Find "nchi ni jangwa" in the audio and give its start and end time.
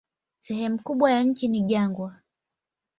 1.23-2.15